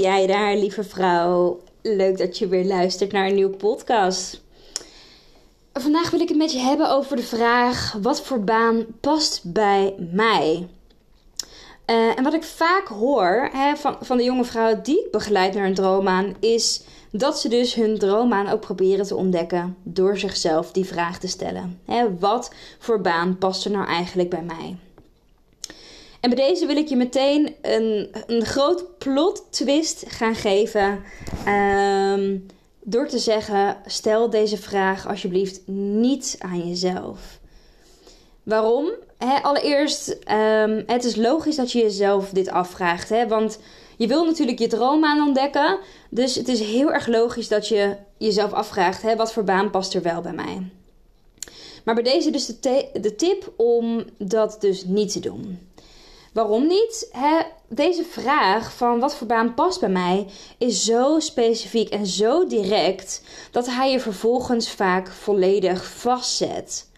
Jij 0.00 0.26
daar, 0.26 0.56
lieve 0.56 0.84
vrouw. 0.84 1.60
Leuk 1.82 2.18
dat 2.18 2.38
je 2.38 2.48
weer 2.48 2.64
luistert 2.64 3.12
naar 3.12 3.26
een 3.26 3.34
nieuwe 3.34 3.56
podcast. 3.56 4.42
Vandaag 5.72 6.10
wil 6.10 6.20
ik 6.20 6.28
het 6.28 6.38
met 6.38 6.52
je 6.52 6.58
hebben 6.58 6.90
over 6.90 7.16
de 7.16 7.22
vraag: 7.22 7.96
wat 8.02 8.22
voor 8.22 8.44
baan 8.44 8.86
past 9.00 9.40
bij 9.52 9.94
mij? 10.12 10.68
Uh, 11.86 12.18
en 12.18 12.22
wat 12.22 12.34
ik 12.34 12.42
vaak 12.42 12.88
hoor 12.88 13.48
hè, 13.52 13.76
van, 13.76 13.96
van 14.00 14.16
de 14.16 14.24
jonge 14.24 14.44
vrouwen 14.44 14.82
die 14.82 15.04
ik 15.04 15.10
begeleid 15.10 15.54
naar 15.54 15.66
een 15.66 15.74
droomaan, 15.74 16.34
is 16.40 16.82
dat 17.10 17.40
ze 17.40 17.48
dus 17.48 17.74
hun 17.74 17.98
droomaan 17.98 18.48
ook 18.48 18.60
proberen 18.60 19.06
te 19.06 19.16
ontdekken 19.16 19.76
door 19.82 20.18
zichzelf 20.18 20.72
die 20.72 20.84
vraag 20.84 21.18
te 21.18 21.28
stellen. 21.28 21.80
Hè, 21.84 22.18
wat 22.18 22.52
voor 22.78 23.00
baan 23.00 23.38
past 23.38 23.64
er 23.64 23.70
nou 23.70 23.86
eigenlijk 23.86 24.30
bij 24.30 24.42
mij? 24.42 24.76
En 26.24 26.30
bij 26.30 26.48
deze 26.48 26.66
wil 26.66 26.76
ik 26.76 26.88
je 26.88 26.96
meteen 26.96 27.54
een, 27.62 28.10
een 28.26 28.44
groot 28.44 28.98
plot 28.98 29.44
twist 29.50 30.04
gaan 30.08 30.34
geven. 30.34 31.02
Um, 31.48 32.46
door 32.82 33.08
te 33.08 33.18
zeggen: 33.18 33.76
stel 33.86 34.30
deze 34.30 34.56
vraag 34.56 35.08
alsjeblieft 35.08 35.60
niet 35.66 36.36
aan 36.38 36.68
jezelf. 36.68 37.38
Waarom? 38.42 38.90
allereerst, 39.42 40.08
um, 40.08 40.82
het 40.86 41.04
is 41.04 41.16
logisch 41.16 41.56
dat 41.56 41.72
je 41.72 41.78
jezelf 41.78 42.30
dit 42.30 42.48
afvraagt. 42.48 43.08
Hè? 43.08 43.28
Want 43.28 43.58
je 43.96 44.06
wil 44.06 44.24
natuurlijk 44.24 44.58
je 44.58 44.66
droom 44.66 45.04
aan 45.04 45.26
ontdekken. 45.26 45.78
Dus 46.10 46.34
het 46.34 46.48
is 46.48 46.60
heel 46.60 46.92
erg 46.92 47.06
logisch 47.06 47.48
dat 47.48 47.68
je 47.68 47.96
jezelf 48.16 48.52
afvraagt: 48.52 49.02
hè, 49.02 49.16
wat 49.16 49.32
voor 49.32 49.44
baan 49.44 49.70
past 49.70 49.94
er 49.94 50.02
wel 50.02 50.20
bij 50.20 50.32
mij? 50.32 50.70
Maar 51.84 51.94
bij 51.94 52.04
deze 52.04 52.30
dus 52.30 52.46
de, 52.46 52.88
de 53.00 53.16
tip 53.16 53.52
om 53.56 54.04
dat 54.18 54.56
dus 54.60 54.84
niet 54.84 55.12
te 55.12 55.20
doen. 55.20 55.58
Waarom 56.34 56.66
niet? 56.66 57.12
deze 57.68 58.04
vraag 58.04 58.72
van 58.76 59.00
wat 59.00 59.16
voor 59.16 59.26
baan 59.26 59.54
past 59.54 59.80
bij 59.80 59.88
mij 59.88 60.26
is 60.58 60.84
zo 60.84 61.18
specifiek 61.18 61.88
en 61.88 62.06
zo 62.06 62.46
direct 62.46 63.22
dat 63.50 63.66
hij 63.66 63.90
je 63.90 64.00
vervolgens 64.00 64.70
vaak 64.70 65.08
volledig 65.08 65.84
vastzet. 65.84 66.90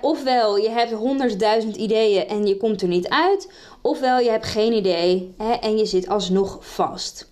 ofwel 0.00 0.56
je 0.56 0.68
hebt 0.68 0.92
honderdduizend 0.92 1.76
ideeën 1.76 2.28
en 2.28 2.46
je 2.46 2.56
komt 2.56 2.82
er 2.82 2.88
niet 2.88 3.08
uit, 3.08 3.52
ofwel 3.80 4.18
je 4.18 4.30
hebt 4.30 4.46
geen 4.46 4.72
idee 4.72 5.34
en 5.60 5.76
je 5.76 5.86
zit 5.86 6.08
alsnog 6.08 6.58
vast. 6.60 7.30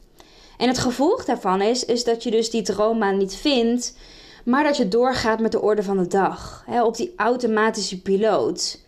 En 0.57 0.69
het 0.69 0.79
gevolg 0.79 1.25
daarvan 1.25 1.61
is, 1.61 1.85
is 1.85 2.05
dat 2.05 2.23
je 2.23 2.31
dus 2.31 2.51
die 2.51 2.63
droombaan 2.63 3.19
niet 3.19 3.35
vindt, 3.35 3.97
maar 4.45 4.65
dat 4.65 4.77
je 4.77 4.89
doorgaat 4.89 5.41
met 5.41 5.53
de 5.53 5.61
orde 5.61 5.83
van 5.83 5.99
de 5.99 6.07
dag, 6.07 6.65
op 6.83 6.97
die 6.97 7.13
automatische 7.17 8.03
piloot. 8.03 8.87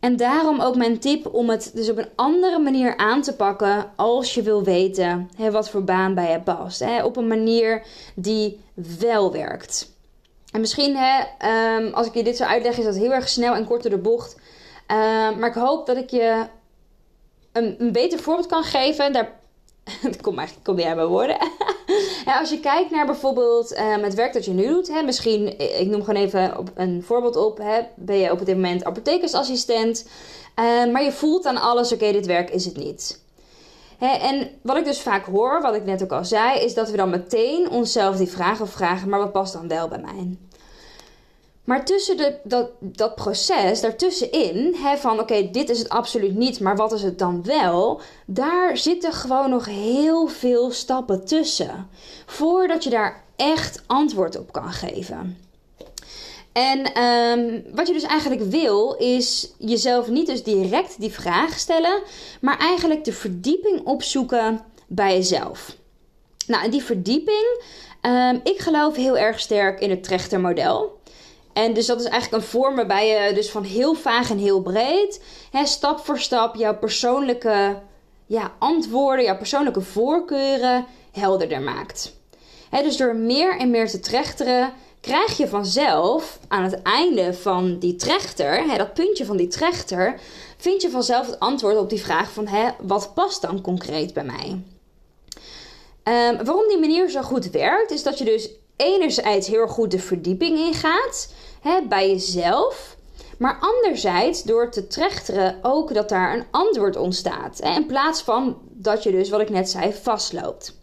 En 0.00 0.16
daarom 0.16 0.60
ook 0.60 0.76
mijn 0.76 0.98
tip 0.98 1.34
om 1.34 1.50
het 1.50 1.70
dus 1.74 1.90
op 1.90 1.98
een 1.98 2.08
andere 2.14 2.58
manier 2.58 2.96
aan 2.96 3.22
te 3.22 3.36
pakken 3.36 3.92
als 3.96 4.34
je 4.34 4.42
wil 4.42 4.62
weten 4.62 5.30
hè, 5.36 5.50
wat 5.50 5.70
voor 5.70 5.84
baan 5.84 6.14
bij 6.14 6.30
je 6.30 6.40
past. 6.40 6.80
Hè, 6.80 7.04
op 7.04 7.16
een 7.16 7.26
manier 7.26 7.82
die 8.14 8.60
wel 8.98 9.32
werkt. 9.32 9.92
En 10.52 10.60
misschien, 10.60 10.96
hè, 10.96 11.22
um, 11.76 11.94
als 11.94 12.06
ik 12.06 12.14
je 12.14 12.24
dit 12.24 12.36
zo 12.36 12.44
uitleg, 12.44 12.78
is 12.78 12.84
dat 12.84 12.96
heel 12.96 13.12
erg 13.12 13.28
snel 13.28 13.54
en 13.54 13.66
kort 13.66 13.82
door 13.82 13.90
de 13.90 13.98
bocht. 13.98 14.34
Uh, 14.34 14.96
maar 15.38 15.48
ik 15.48 15.54
hoop 15.54 15.86
dat 15.86 15.96
ik 15.96 16.10
je 16.10 16.46
een, 17.52 17.74
een 17.78 17.92
beter 17.92 18.18
voorbeeld 18.18 18.46
kan 18.46 18.62
geven. 18.62 19.12
Daar 19.12 19.32
kom 20.22 20.38
eigenlijk 20.38 20.66
kom 20.66 20.78
jij 20.78 20.94
mijn 20.94 21.08
woorden. 21.08 21.36
als 22.40 22.50
je 22.50 22.60
kijkt 22.60 22.90
naar 22.90 23.06
bijvoorbeeld 23.06 23.78
um, 23.78 24.02
het 24.02 24.14
werk 24.14 24.32
dat 24.32 24.44
je 24.44 24.50
nu 24.50 24.66
doet, 24.66 24.88
hè, 24.88 25.02
misschien, 25.02 25.58
ik 25.80 25.86
noem 25.86 26.04
gewoon 26.04 26.22
even 26.22 26.52
een 26.74 27.02
voorbeeld 27.02 27.36
op, 27.36 27.58
hè, 27.58 27.80
ben 27.96 28.16
je 28.16 28.30
op 28.30 28.46
dit 28.46 28.54
moment 28.54 28.84
apothekersassistent, 28.84 30.08
uh, 30.60 30.92
maar 30.92 31.02
je 31.02 31.12
voelt 31.12 31.46
aan 31.46 31.60
alles, 31.60 31.92
oké, 31.92 32.12
dit 32.12 32.26
werk 32.26 32.50
is 32.50 32.64
het 32.64 32.76
niet. 32.76 33.20
Hè, 33.98 34.16
en 34.16 34.50
wat 34.62 34.76
ik 34.76 34.84
dus 34.84 35.00
vaak 35.00 35.24
hoor, 35.24 35.60
wat 35.62 35.74
ik 35.74 35.84
net 35.84 36.02
ook 36.02 36.12
al 36.12 36.24
zei, 36.24 36.60
is 36.60 36.74
dat 36.74 36.90
we 36.90 36.96
dan 36.96 37.10
meteen 37.10 37.70
onszelf 37.70 38.16
die 38.16 38.28
vraag 38.28 38.60
vragen, 38.64 39.08
maar 39.08 39.18
wat 39.18 39.32
past 39.32 39.52
dan 39.52 39.68
wel 39.68 39.88
bij 39.88 40.00
mij? 40.00 40.36
Maar 41.70 41.84
tussen 41.84 42.16
de, 42.16 42.38
dat, 42.44 42.70
dat 42.80 43.14
proces, 43.14 43.80
daartussenin, 43.80 44.74
hè, 44.74 44.96
van 44.96 45.20
oké, 45.20 45.50
dit 45.50 45.68
is 45.68 45.78
het 45.78 45.88
absoluut 45.88 46.34
niet, 46.34 46.60
maar 46.60 46.76
wat 46.76 46.92
is 46.92 47.02
het 47.02 47.18
dan 47.18 47.42
wel? 47.44 48.00
Daar 48.26 48.76
zitten 48.76 49.12
gewoon 49.12 49.50
nog 49.50 49.64
heel 49.64 50.26
veel 50.26 50.70
stappen 50.70 51.24
tussen. 51.24 51.88
Voordat 52.26 52.84
je 52.84 52.90
daar 52.90 53.24
echt 53.36 53.82
antwoord 53.86 54.38
op 54.38 54.52
kan 54.52 54.72
geven. 54.72 55.38
En 56.52 57.02
um, 57.02 57.62
wat 57.74 57.86
je 57.86 57.92
dus 57.92 58.02
eigenlijk 58.02 58.42
wil, 58.42 58.94
is 58.94 59.52
jezelf 59.58 60.08
niet 60.08 60.26
dus 60.26 60.42
direct 60.42 61.00
die 61.00 61.12
vraag 61.12 61.58
stellen, 61.58 62.02
maar 62.40 62.58
eigenlijk 62.58 63.04
de 63.04 63.12
verdieping 63.12 63.84
opzoeken 63.84 64.60
bij 64.86 65.14
jezelf. 65.14 65.76
Nou, 66.46 66.64
en 66.64 66.70
die 66.70 66.82
verdieping, 66.82 67.62
um, 68.02 68.40
ik 68.44 68.58
geloof 68.58 68.96
heel 68.96 69.18
erg 69.18 69.40
sterk 69.40 69.80
in 69.80 69.90
het 69.90 70.02
trechtermodel. 70.02 70.98
En 71.60 71.72
dus 71.72 71.86
dat 71.86 72.00
is 72.00 72.06
eigenlijk 72.06 72.42
een 72.42 72.48
vorm 72.48 72.76
waarbij 72.76 73.08
je 73.08 73.34
dus 73.34 73.50
van 73.50 73.62
heel 73.62 73.94
vaag 73.94 74.30
en 74.30 74.38
heel 74.38 74.62
breed, 74.62 75.22
hè, 75.50 75.66
stap 75.66 75.98
voor 75.98 76.18
stap, 76.18 76.54
jouw 76.54 76.78
persoonlijke 76.78 77.78
ja, 78.26 78.52
antwoorden, 78.58 79.24
jouw 79.24 79.36
persoonlijke 79.36 79.80
voorkeuren 79.80 80.86
helderder 81.12 81.60
maakt. 81.60 82.14
Hè, 82.70 82.82
dus 82.82 82.96
door 82.96 83.16
meer 83.16 83.58
en 83.58 83.70
meer 83.70 83.88
te 83.88 84.00
trechteren, 84.00 84.72
krijg 85.00 85.36
je 85.36 85.48
vanzelf 85.48 86.38
aan 86.48 86.62
het 86.62 86.82
einde 86.82 87.34
van 87.34 87.78
die 87.78 87.96
trechter, 87.96 88.68
hè, 88.68 88.76
dat 88.76 88.94
puntje 88.94 89.24
van 89.24 89.36
die 89.36 89.48
trechter, 89.48 90.20
vind 90.56 90.82
je 90.82 90.90
vanzelf 90.90 91.26
het 91.26 91.40
antwoord 91.40 91.76
op 91.76 91.90
die 91.90 92.02
vraag 92.02 92.30
van 92.32 92.46
hè, 92.46 92.70
wat 92.78 93.14
past 93.14 93.42
dan 93.42 93.60
concreet 93.60 94.14
bij 94.14 94.24
mij? 94.24 94.48
Um, 96.04 96.44
waarom 96.44 96.68
die 96.68 96.78
manier 96.78 97.10
zo 97.10 97.22
goed 97.22 97.50
werkt, 97.50 97.90
is 97.90 98.02
dat 98.02 98.18
je 98.18 98.24
dus 98.24 98.50
enerzijds 98.80 99.46
heel 99.46 99.68
goed 99.68 99.90
de 99.90 99.98
verdieping 99.98 100.58
ingaat 100.58 101.32
hè, 101.60 101.82
bij 101.88 102.08
jezelf. 102.08 102.96
Maar 103.38 103.58
anderzijds 103.60 104.42
door 104.42 104.70
te 104.70 104.86
trechteren 104.86 105.58
ook 105.62 105.94
dat 105.94 106.08
daar 106.08 106.34
een 106.34 106.44
antwoord 106.50 106.96
ontstaat. 106.96 107.58
Hè, 107.62 107.74
in 107.74 107.86
plaats 107.86 108.22
van 108.22 108.58
dat 108.68 109.02
je 109.02 109.10
dus, 109.10 109.30
wat 109.30 109.40
ik 109.40 109.50
net 109.50 109.70
zei, 109.70 109.92
vastloopt. 109.92 110.78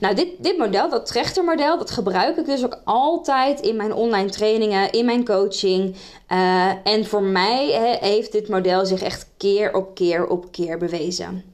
Nou, 0.00 0.14
dit, 0.14 0.28
dit 0.38 0.58
model, 0.58 0.90
dat 0.90 1.06
trechtermodel, 1.06 1.78
dat 1.78 1.90
gebruik 1.90 2.36
ik 2.36 2.46
dus 2.46 2.64
ook 2.64 2.80
altijd 2.84 3.60
in 3.60 3.76
mijn 3.76 3.92
online 3.92 4.30
trainingen, 4.30 4.92
in 4.92 5.04
mijn 5.04 5.24
coaching. 5.24 5.96
Uh, 6.32 6.86
en 6.86 7.06
voor 7.06 7.22
mij 7.22 7.66
heeft 8.00 8.32
dit 8.32 8.48
model 8.48 8.86
zich 8.86 9.02
echt 9.02 9.26
keer 9.36 9.74
op 9.74 9.94
keer 9.94 10.26
op 10.26 10.52
keer 10.52 10.78
bewezen. 10.78 11.44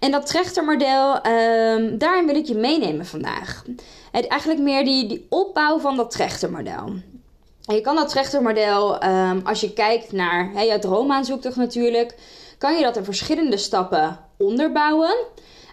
En 0.00 0.10
dat 0.10 0.26
trechtermodel, 0.26 1.26
um, 1.26 1.98
daarin 1.98 2.26
wil 2.26 2.36
ik 2.36 2.46
je 2.46 2.54
meenemen 2.54 3.06
vandaag. 3.06 3.64
Eigenlijk 4.10 4.60
meer 4.60 4.84
die, 4.84 5.08
die 5.08 5.26
opbouw 5.28 5.78
van 5.78 5.96
dat 5.96 6.10
trechtermodel. 6.10 6.92
Je 7.72 7.80
kan 7.80 7.96
dat 7.96 8.08
trechtermodel, 8.08 9.04
um, 9.04 9.40
als 9.44 9.60
je 9.60 9.72
kijkt 9.72 10.12
naar 10.12 10.50
hè, 10.54 10.60
jouw 10.60 10.78
droomaanzoektocht 10.78 11.56
natuurlijk, 11.56 12.14
kan 12.58 12.76
je 12.76 12.82
dat 12.82 12.96
in 12.96 13.04
verschillende 13.04 13.56
stappen 13.56 14.18
onderbouwen. 14.38 15.16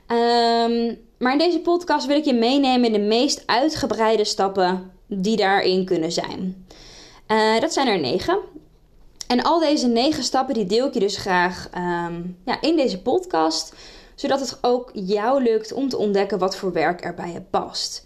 Um, 0.07 0.99
maar 1.17 1.31
in 1.31 1.37
deze 1.37 1.59
podcast 1.59 2.05
wil 2.05 2.17
ik 2.17 2.25
je 2.25 2.33
meenemen 2.33 2.85
in 2.85 3.01
de 3.01 3.07
meest 3.07 3.43
uitgebreide 3.45 4.25
stappen 4.25 4.91
die 5.07 5.37
daarin 5.37 5.85
kunnen 5.85 6.11
zijn. 6.11 6.65
Uh, 7.27 7.59
dat 7.59 7.73
zijn 7.73 7.87
er 7.87 7.99
negen. 7.99 8.39
En 9.27 9.43
al 9.43 9.59
deze 9.59 9.87
negen 9.87 10.23
stappen 10.23 10.53
die 10.53 10.65
deel 10.65 10.87
ik 10.87 10.93
je 10.93 10.99
dus 10.99 11.17
graag 11.17 11.69
um, 11.77 12.37
ja, 12.45 12.61
in 12.61 12.75
deze 12.75 13.01
podcast, 13.01 13.73
zodat 14.15 14.39
het 14.39 14.57
ook 14.61 14.91
jou 14.93 15.43
lukt 15.43 15.73
om 15.73 15.89
te 15.89 15.97
ontdekken 15.97 16.37
wat 16.39 16.55
voor 16.55 16.71
werk 16.71 17.03
er 17.03 17.13
bij 17.13 17.31
je 17.31 17.41
past. 17.41 18.05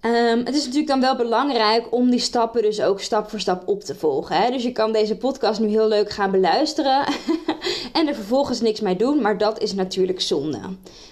Um, 0.00 0.38
het 0.38 0.54
is 0.54 0.60
natuurlijk 0.60 0.88
dan 0.88 1.00
wel 1.00 1.16
belangrijk 1.16 1.92
om 1.92 2.10
die 2.10 2.20
stappen 2.20 2.62
dus 2.62 2.80
ook 2.80 3.00
stap 3.00 3.30
voor 3.30 3.40
stap 3.40 3.68
op 3.68 3.82
te 3.82 3.94
volgen. 3.94 4.36
Hè? 4.36 4.50
Dus 4.50 4.62
je 4.62 4.72
kan 4.72 4.92
deze 4.92 5.16
podcast 5.16 5.60
nu 5.60 5.68
heel 5.68 5.88
leuk 5.88 6.10
gaan 6.10 6.30
beluisteren 6.30 7.06
en 7.92 8.08
er 8.08 8.14
vervolgens 8.14 8.60
niks 8.60 8.80
mee 8.80 8.96
doen, 8.96 9.20
maar 9.20 9.38
dat 9.38 9.62
is 9.62 9.74
natuurlijk 9.74 10.20
zonde. 10.20 10.60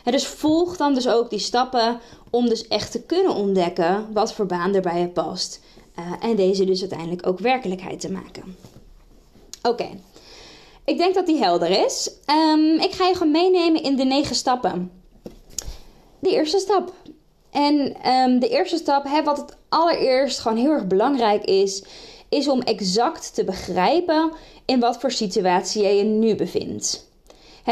Hè, 0.02 0.10
dus 0.10 0.26
volg 0.26 0.76
dan 0.76 0.94
dus 0.94 1.08
ook 1.08 1.31
die 1.31 1.38
stappen 1.38 2.00
om 2.31 2.48
dus 2.48 2.69
echt 2.69 2.90
te 2.90 3.02
kunnen 3.02 3.34
ontdekken 3.34 4.06
wat 4.12 4.32
voor 4.32 4.46
baan 4.46 4.75
er 4.75 4.82
bij 4.82 5.00
je 5.00 5.08
past. 5.08 5.60
Uh, 5.98 6.12
en 6.20 6.37
deze 6.37 6.64
dus 6.64 6.80
uiteindelijk 6.80 7.26
ook 7.26 7.38
werkelijkheid 7.38 8.00
te 8.00 8.10
maken. 8.10 8.56
Oké, 9.62 9.88
ik 10.84 10.98
denk 10.98 11.14
dat 11.14 11.26
die 11.26 11.38
helder 11.38 11.84
is. 11.84 12.10
Ehm, 12.25 12.75
ik 12.80 12.92
ga 12.92 13.06
je 13.06 13.14
gewoon 13.14 13.32
meenemen 13.32 13.82
in 13.82 13.96
de 13.96 14.04
negen 14.04 14.34
stappen. 14.34 14.90
De 16.19 16.30
eerste 16.30 16.58
stap. 16.58 16.92
En 17.54 17.96
ehm, 18.02 18.38
de 18.38 18.48
eerste 18.48 18.76
stap, 18.76 19.04
hè, 19.04 19.22
wat 19.22 19.36
het 19.36 19.56
allereerst 19.68 20.38
gewoon 20.38 20.58
heel 20.58 20.70
erg 20.70 20.86
belangrijk 20.86 21.44
is, 21.44 21.84
is 22.28 22.48
om 22.48 22.60
exact 22.60 23.34
te 23.34 23.44
begrijpen 23.44 24.32
in 24.64 24.80
wat 24.80 25.00
voor 25.00 25.10
situatie 25.10 25.82
jij 25.82 25.96
je 25.96 26.04
nu 26.04 26.34
bevindt. 26.34 27.08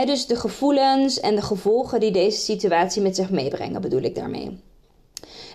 Dus 0.04 0.26
de 0.26 0.36
gevoelens 0.36 1.20
en 1.20 1.34
de 1.34 1.42
gevolgen 1.42 2.00
die 2.00 2.10
deze 2.10 2.38
situatie 2.38 3.02
met 3.02 3.16
zich 3.16 3.30
meebrengen, 3.30 3.80
bedoel 3.80 4.02
ik 4.02 4.14
daarmee. 4.14 4.60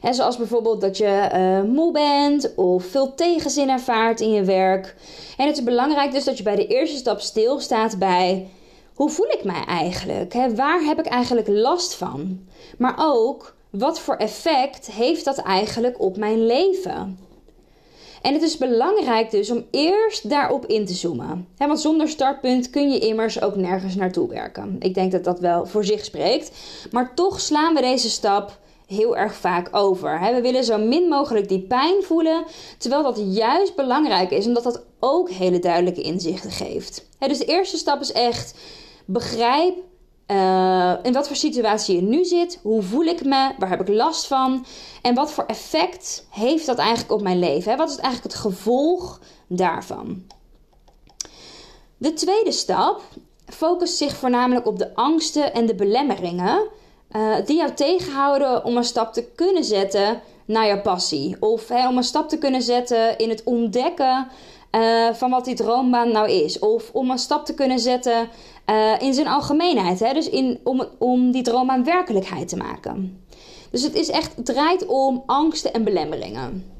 Hè, 0.01 0.13
zoals 0.13 0.37
bijvoorbeeld 0.37 0.81
dat 0.81 0.97
je 0.97 1.29
uh, 1.33 1.73
moe 1.73 1.91
bent 1.91 2.55
of 2.55 2.85
veel 2.85 3.15
tegenzin 3.15 3.69
ervaart 3.69 4.21
in 4.21 4.31
je 4.31 4.43
werk. 4.43 4.95
En 5.37 5.47
het 5.47 5.57
is 5.57 5.63
belangrijk 5.63 6.11
dus 6.11 6.23
dat 6.23 6.37
je 6.37 6.43
bij 6.43 6.55
de 6.55 6.67
eerste 6.67 6.97
stap 6.97 7.19
stilstaat 7.19 7.97
bij 7.99 8.49
hoe 8.93 9.09
voel 9.09 9.27
ik 9.27 9.43
mij 9.43 9.63
eigenlijk? 9.67 10.33
Waar 10.55 10.81
heb 10.81 10.99
ik 10.99 11.05
eigenlijk 11.05 11.47
last 11.47 11.93
van? 11.93 12.39
Maar 12.77 12.95
ook 12.97 13.55
wat 13.69 13.99
voor 13.99 14.15
effect 14.15 14.91
heeft 14.91 15.25
dat 15.25 15.37
eigenlijk 15.37 16.01
op 16.01 16.17
mijn 16.17 16.45
leven? 16.45 17.19
En 18.21 18.33
het 18.33 18.41
is 18.41 18.57
belangrijk 18.57 19.31
dus 19.31 19.51
om 19.51 19.65
eerst 19.71 20.29
daarop 20.29 20.65
in 20.65 20.85
te 20.85 20.93
zoomen. 20.93 21.47
want 21.57 21.79
zonder 21.79 22.09
startpunt 22.09 22.69
kun 22.69 22.91
je 22.91 22.99
immers 22.99 23.41
ook 23.41 23.55
nergens 23.55 23.95
naartoe 23.95 24.29
werken. 24.29 24.75
Ik 24.79 24.93
denk 24.93 25.11
dat 25.11 25.23
dat 25.23 25.39
wel 25.39 25.65
voor 25.65 25.85
zich 25.85 26.05
spreekt. 26.05 26.51
Maar 26.91 27.15
toch 27.15 27.39
slaan 27.39 27.73
we 27.73 27.81
deze 27.81 28.09
stap 28.09 28.59
heel 28.87 29.17
erg 29.17 29.35
vaak 29.35 29.75
over. 29.75 30.19
We 30.33 30.41
willen 30.41 30.63
zo 30.63 30.77
min 30.77 31.07
mogelijk 31.07 31.49
die 31.49 31.59
pijn 31.59 32.03
voelen, 32.03 32.43
terwijl 32.77 33.03
dat 33.03 33.21
juist 33.25 33.75
belangrijk 33.75 34.31
is, 34.31 34.45
omdat 34.45 34.63
dat 34.63 34.85
ook 34.99 35.29
hele 35.29 35.59
duidelijke 35.59 36.01
inzichten 36.01 36.51
geeft. 36.51 37.07
Dus 37.19 37.37
de 37.37 37.45
eerste 37.45 37.77
stap 37.77 38.01
is 38.01 38.11
echt 38.11 38.53
begrijp 39.05 39.75
uh, 40.27 40.93
in 41.01 41.13
wat 41.13 41.27
voor 41.27 41.35
situatie 41.35 41.95
je 41.95 42.01
nu 42.01 42.25
zit, 42.25 42.59
hoe 42.61 42.81
voel 42.81 43.03
ik 43.03 43.23
me, 43.23 43.51
waar 43.57 43.69
heb 43.69 43.81
ik 43.81 43.87
last 43.87 44.27
van 44.27 44.65
en 45.01 45.15
wat 45.15 45.31
voor 45.31 45.45
effect 45.45 46.27
heeft 46.29 46.65
dat 46.65 46.77
eigenlijk 46.77 47.11
op 47.11 47.21
mijn 47.21 47.39
leven? 47.39 47.77
Wat 47.77 47.89
is 47.89 47.97
eigenlijk 47.97 48.33
het 48.33 48.41
gevolg 48.41 49.19
daarvan? 49.47 50.23
De 51.97 52.13
tweede 52.13 52.51
stap 52.51 53.01
focust 53.45 53.97
zich 53.97 54.15
voornamelijk 54.15 54.65
op 54.65 54.77
de 54.77 54.95
angsten 54.95 55.53
en 55.53 55.65
de 55.65 55.75
belemmeringen 55.75 56.67
uh, 57.11 57.35
die 57.45 57.57
jou 57.57 57.73
tegenhouden 57.73 58.65
om 58.65 58.77
een 58.77 58.83
stap 58.83 59.13
te 59.13 59.23
kunnen 59.35 59.63
zetten 59.63 60.21
naar 60.45 60.67
je 60.67 60.81
passie. 60.81 61.35
Of 61.39 61.71
om 61.71 61.97
een 61.97 62.03
stap 62.03 62.29
te 62.29 62.37
kunnen 62.37 62.61
zetten 62.61 63.17
in 63.17 63.29
het 63.29 63.43
ontdekken 63.43 64.27
uh, 64.71 65.13
van 65.13 65.29
wat 65.29 65.45
die 65.45 65.55
droombaan 65.55 66.11
nou 66.11 66.29
is. 66.29 66.59
Of 66.59 66.89
om 66.93 67.11
een 67.11 67.17
stap 67.17 67.45
te 67.45 67.53
kunnen 67.53 67.79
zetten 67.79 68.29
uh, 68.69 69.01
in 69.01 69.13
zijn 69.13 69.27
algemeenheid. 69.27 69.99
Hè? 69.99 70.13
Dus 70.13 70.29
in, 70.29 70.59
om, 70.63 70.85
om 70.97 71.31
die 71.31 71.43
droombaan 71.43 71.83
werkelijkheid 71.83 72.47
te 72.47 72.57
maken. 72.57 73.25
Dus 73.71 73.83
het 73.83 73.95
is 73.95 74.09
echt, 74.09 74.45
draait 74.45 74.85
om 74.85 75.23
angsten 75.25 75.73
en 75.73 75.83
belemmeringen. 75.83 76.71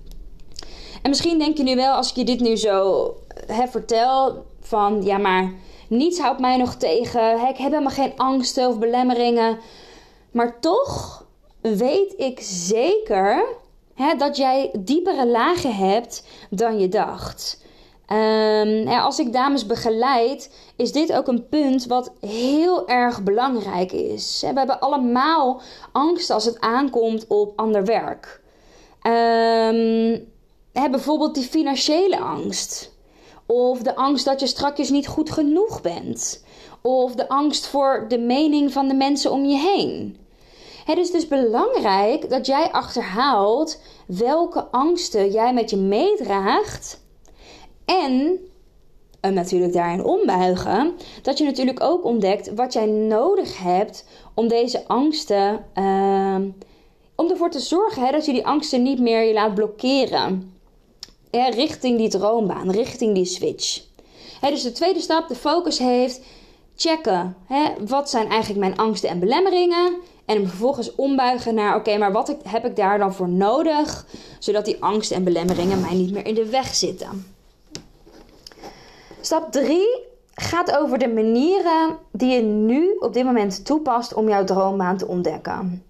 En 1.02 1.10
misschien 1.10 1.40
denk 1.40 1.58
je 1.58 1.64
nu 1.64 1.76
wel, 1.76 1.94
als 1.94 2.10
ik 2.10 2.16
je 2.16 2.26
dit 2.26 2.40
nu 2.40 2.56
zo 2.56 3.14
hè, 3.48 3.68
vertel, 3.68 4.46
van 4.60 5.04
ja, 5.04 5.18
maar 5.18 5.54
niets 5.90 6.20
houdt 6.20 6.40
mij 6.40 6.58
nog 6.58 6.76
tegen. 6.76 7.32
Ik 7.32 7.58
heb 7.58 7.72
helemaal 7.72 7.90
geen 7.92 8.14
angsten 8.18 8.68
of 8.68 8.80
belemmeringen. 8.80 9.58
Maar 10.32 10.60
toch 10.60 11.26
weet 11.62 12.14
ik 12.18 12.40
zeker 12.42 13.46
hè, 13.94 14.16
dat 14.16 14.38
jij 14.38 14.72
diepere 14.80 15.28
lagen 15.28 15.76
hebt 15.76 16.24
dan 16.50 16.80
je 16.80 16.90
dacht. 16.90 17.66
Um, 18.14 18.88
als 18.88 19.20
ik 19.20 19.34
dames 19.34 19.66
begeleid, 19.66 20.54
is 20.76 20.92
dit 20.92 21.14
ook 21.14 21.28
een 21.28 21.48
punt 21.48 21.86
wat 21.86 22.12
heel 22.20 22.88
erg 22.88 23.24
belangrijk 23.24 23.92
is. 23.92 24.38
We 24.42 24.54
hebben 24.54 24.80
allemaal 24.80 25.62
angst 25.92 26.30
als 26.30 26.46
het 26.46 26.60
aankomt 26.60 27.28
op 27.28 27.54
ander 27.60 27.86
werk. 27.86 28.42
Um, 29.04 30.28
bijvoorbeeld 30.92 31.36
die 31.36 31.44
financiële 31.44 32.20
angst. 32.20 32.96
Of 33.46 33.80
de 33.80 33.96
angst 33.96 34.26
dat 34.26 34.40
je 34.40 34.48
strakjes 34.48 34.90
niet 34.90 35.08
goed 35.08 35.32
genoeg 35.32 35.82
bent. 35.82 36.44
Of 36.82 37.16
de 37.16 37.30
angst 37.30 37.68
voor 37.68 38.06
de 38.08 38.20
mening 38.20 38.72
van 38.72 38.88
de 38.88 38.96
mensen 38.96 39.32
om 39.32 39.46
je 39.46 39.58
heen. 39.58 40.18
Het 40.86 40.98
is 40.98 41.12
dus 41.12 41.28
belangrijk 41.28 42.30
dat 42.30 42.46
jij 42.46 42.72
achterhaalt 42.72 43.82
welke 44.06 44.66
angsten 44.72 45.32
jij 45.32 45.54
met 45.54 45.70
je 45.70 45.78
meedraagt 45.78 47.06
en 47.88 48.40
uh, 49.22 49.32
natuurlijk 49.32 49.74
daarin 49.74 50.04
ombuigen, 50.04 50.94
dat 51.22 51.38
je 51.38 51.44
natuurlijk 51.44 51.84
ook 51.84 52.06
ontdekt 52.06 52.54
wat 52.54 52.74
jij 52.74 52.86
nodig 52.86 53.58
hebt 53.58 54.06
om 54.34 54.48
deze 54.48 54.88
angsten, 54.88 55.66
uh, 55.76 56.36
om 57.16 57.30
ervoor 57.30 57.50
te 57.50 57.60
zorgen 57.60 58.06
hè, 58.06 58.12
dat 58.12 58.26
je 58.26 58.32
die 58.32 58.46
angsten 58.46 58.84
niet 58.84 59.00
meer 59.00 59.22
je 59.22 59.34
laat 59.34 59.56
blokkeren. 59.56 60.56
richting 61.32 61.98
die 61.98 62.10
droombaan, 62.10 62.72
richting 62.72 63.16
die 63.16 63.26
switch. 63.26 63.82
Hè, 64.42 64.50
dus 64.50 64.64
de 64.64 64.72
tweede 64.72 65.00
stap, 65.00 65.28
de 65.28 65.36
focus 65.36 65.80
heeft 65.80 66.22
checken. 66.76 67.36
Wat 67.88 68.10
zijn 68.10 68.30
eigenlijk 68.30 68.60
mijn 68.60 68.78
angsten 68.78 69.10
en 69.10 69.20
belemmeringen? 69.20 69.98
En 70.26 70.36
hem 70.36 70.48
vervolgens 70.48 70.96
ombuigen 70.96 71.56
naar: 71.56 71.76
oké, 71.76 71.98
maar 71.98 72.12
wat 72.12 72.36
heb 72.44 72.66
ik 72.66 72.76
daar 72.76 72.98
dan 72.98 73.14
voor 73.14 73.30
nodig? 73.30 74.06
Zodat 74.40 74.66
die 74.66 74.84
angsten 74.84 75.16
en 75.16 75.24
belemmeringen 75.24 75.82
mij 75.82 75.94
niet 75.94 76.12
meer 76.12 76.26
in 76.26 76.36
de 76.36 76.50
weg 76.50 76.76
zitten. 76.76 77.37
Stap 79.28 79.52
3 79.52 80.06
gaat 80.36 80.78
over 80.78 80.98
de 80.98 81.08
manieren 81.08 81.98
die 82.12 82.34
je 82.34 82.42
nu 82.42 82.96
op 83.00 83.14
dit 83.14 83.24
moment 83.24 83.66
toepast 83.66 84.14
om 84.14 84.28
jouw 84.28 84.44
droombaan 84.44 84.98
te 84.98 85.08
ontdekken. 85.08 85.86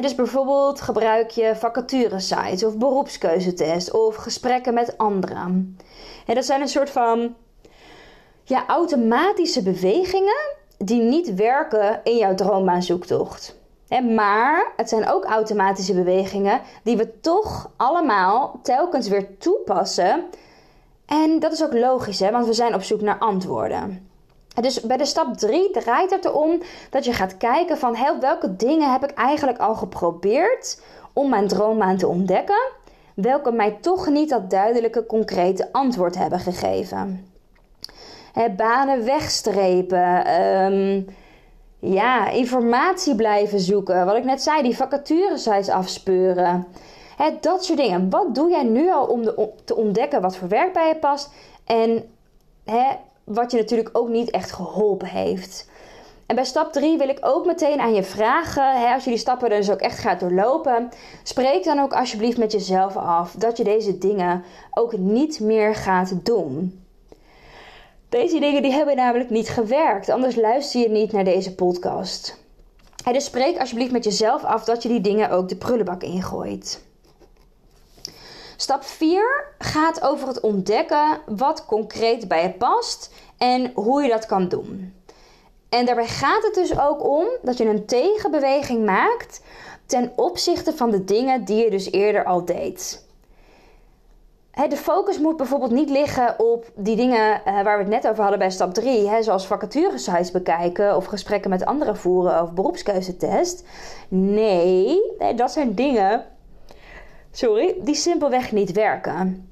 dus 0.00 0.14
bijvoorbeeld 0.14 0.80
gebruik 0.80 1.30
je 1.30 1.56
vacaturesites 1.56 2.64
of 2.64 2.76
beroepskeuzetest 2.76 3.92
of 3.92 4.16
gesprekken 4.16 4.74
met 4.74 4.98
anderen. 4.98 5.78
dat 6.26 6.44
zijn 6.44 6.60
een 6.60 6.68
soort 6.68 6.90
van 6.90 7.34
ja, 8.42 8.66
automatische 8.66 9.62
bewegingen 9.62 10.54
die 10.78 11.02
niet 11.02 11.34
werken 11.34 12.00
in 12.04 12.16
jouw 12.16 12.34
droombaanzoektocht. 12.34 13.56
maar 14.14 14.72
het 14.76 14.88
zijn 14.88 15.08
ook 15.08 15.24
automatische 15.24 15.94
bewegingen 15.94 16.60
die 16.82 16.96
we 16.96 17.20
toch 17.20 17.70
allemaal 17.76 18.60
telkens 18.62 19.08
weer 19.08 19.38
toepassen 19.38 20.24
en 21.06 21.38
dat 21.38 21.52
is 21.52 21.64
ook 21.64 21.72
logisch, 21.72 22.20
hè, 22.20 22.30
want 22.30 22.46
we 22.46 22.52
zijn 22.52 22.74
op 22.74 22.82
zoek 22.82 23.00
naar 23.00 23.18
antwoorden. 23.18 24.08
Dus 24.60 24.80
bij 24.80 24.96
de 24.96 25.04
stap 25.04 25.36
3 25.36 25.70
draait 25.70 26.10
het 26.10 26.24
erom 26.24 26.62
dat 26.90 27.04
je 27.04 27.12
gaat 27.12 27.36
kijken 27.36 27.78
van 27.78 27.94
heel, 27.94 28.18
welke 28.18 28.56
dingen 28.56 28.92
heb 28.92 29.04
ik 29.04 29.10
eigenlijk 29.10 29.58
al 29.58 29.74
geprobeerd 29.74 30.80
om 31.12 31.30
mijn 31.30 31.48
droombaan 31.48 31.96
te 31.96 32.06
ontdekken, 32.06 32.70
welke 33.14 33.52
mij 33.52 33.78
toch 33.80 34.08
niet 34.08 34.28
dat 34.28 34.50
duidelijke, 34.50 35.06
concrete 35.06 35.72
antwoord 35.72 36.16
hebben 36.16 36.40
gegeven. 36.40 37.34
Banen 38.56 39.04
wegstrepen, 39.04 40.40
um, 40.42 41.06
ja, 41.78 42.28
informatie 42.28 43.14
blijven 43.14 43.60
zoeken. 43.60 44.06
Wat 44.06 44.16
ik 44.16 44.24
net 44.24 44.42
zei, 44.42 44.62
die 44.62 44.76
vacaturesites 44.76 45.68
afspeuren 45.68 46.66
dat 47.40 47.64
soort 47.64 47.78
dingen. 47.78 48.10
Wat 48.10 48.34
doe 48.34 48.50
jij 48.50 48.64
nu 48.64 48.90
al 48.92 49.06
om 49.06 49.22
de, 49.22 49.48
te 49.64 49.76
ontdekken 49.76 50.20
wat 50.20 50.36
voor 50.36 50.48
werk 50.48 50.72
bij 50.72 50.88
je 50.88 50.96
past 50.96 51.30
en 51.64 52.10
wat 53.24 53.50
je 53.50 53.56
natuurlijk 53.56 53.88
ook 53.92 54.08
niet 54.08 54.30
echt 54.30 54.52
geholpen 54.52 55.08
heeft. 55.08 55.68
En 56.26 56.34
bij 56.34 56.44
stap 56.44 56.72
3 56.72 56.98
wil 56.98 57.08
ik 57.08 57.18
ook 57.20 57.46
meteen 57.46 57.80
aan 57.80 57.94
je 57.94 58.02
vragen, 58.02 58.94
als 58.94 59.04
je 59.04 59.10
die 59.10 59.18
stappen 59.18 59.50
dus 59.50 59.70
ook 59.70 59.80
echt 59.80 59.98
gaat 59.98 60.20
doorlopen, 60.20 60.88
spreek 61.22 61.64
dan 61.64 61.78
ook 61.78 61.92
alsjeblieft 61.92 62.38
met 62.38 62.52
jezelf 62.52 62.96
af 62.96 63.32
dat 63.32 63.56
je 63.56 63.64
deze 63.64 63.98
dingen 63.98 64.44
ook 64.70 64.96
niet 64.96 65.40
meer 65.40 65.74
gaat 65.74 66.24
doen. 66.24 66.84
Deze 68.08 68.38
dingen 68.38 68.62
die 68.62 68.72
hebben 68.72 68.96
namelijk 68.96 69.30
niet 69.30 69.48
gewerkt, 69.48 70.08
anders 70.08 70.36
luister 70.36 70.80
je 70.80 70.88
niet 70.88 71.12
naar 71.12 71.24
deze 71.24 71.54
podcast. 71.54 72.44
dus 73.04 73.24
spreek 73.24 73.58
alsjeblieft 73.58 73.92
met 73.92 74.04
jezelf 74.04 74.44
af 74.44 74.64
dat 74.64 74.82
je 74.82 74.88
die 74.88 75.00
dingen 75.00 75.30
ook 75.30 75.48
de 75.48 75.56
prullenbak 75.56 76.02
ingooit. 76.02 76.84
Stap 78.56 78.84
4 78.84 79.44
gaat 79.58 80.02
over 80.02 80.28
het 80.28 80.40
ontdekken 80.40 81.18
wat 81.26 81.64
concreet 81.64 82.28
bij 82.28 82.42
je 82.42 82.50
past 82.50 83.12
en 83.38 83.72
hoe 83.74 84.02
je 84.02 84.08
dat 84.08 84.26
kan 84.26 84.48
doen. 84.48 84.94
En 85.68 85.86
daarbij 85.86 86.06
gaat 86.06 86.42
het 86.42 86.54
dus 86.54 86.80
ook 86.80 87.04
om 87.04 87.26
dat 87.42 87.56
je 87.56 87.64
een 87.64 87.86
tegenbeweging 87.86 88.84
maakt 88.84 89.40
ten 89.86 90.12
opzichte 90.16 90.72
van 90.72 90.90
de 90.90 91.04
dingen 91.04 91.44
die 91.44 91.64
je 91.64 91.70
dus 91.70 91.92
eerder 91.92 92.24
al 92.24 92.44
deed. 92.44 93.04
De 94.68 94.76
focus 94.76 95.18
moet 95.18 95.36
bijvoorbeeld 95.36 95.70
niet 95.70 95.90
liggen 95.90 96.38
op 96.38 96.70
die 96.74 96.96
dingen 96.96 97.44
eh, 97.44 97.62
waar 97.62 97.76
we 97.76 97.82
het 97.82 97.92
net 97.92 98.08
over 98.08 98.20
hadden 98.20 98.38
bij 98.38 98.50
stap 98.50 98.74
3, 98.74 99.22
zoals 99.22 99.46
vacaturesites 99.46 100.30
bekijken 100.30 100.96
of 100.96 101.04
gesprekken 101.04 101.50
met 101.50 101.64
anderen 101.64 101.96
voeren 101.96 102.42
of 102.42 102.52
beroepskeuzetest. 102.52 103.64
Nee, 104.08 105.00
dat 105.36 105.52
zijn 105.52 105.74
dingen 105.74 106.24
sorry, 107.36 107.76
die 107.80 107.94
simpelweg 107.94 108.52
niet 108.52 108.72
werken. 108.72 109.50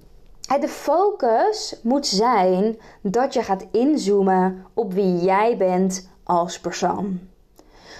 De 0.61 0.69
focus 0.69 1.77
moet 1.83 2.07
zijn 2.07 2.81
dat 3.01 3.35
je 3.35 3.43
gaat 3.43 3.65
inzoomen 3.73 4.67
op 4.75 4.93
wie 4.93 5.19
jij 5.19 5.57
bent 5.57 6.09
als 6.25 6.61
persoon. 6.61 7.21